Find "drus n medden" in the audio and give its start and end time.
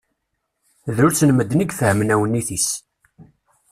0.95-1.63